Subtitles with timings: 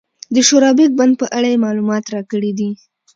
[0.35, 2.69] د شورابک بند په اړه یې معلومات راکړي دي.